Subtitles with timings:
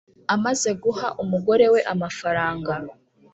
[0.35, 2.73] amaze guha umugore we amafaranga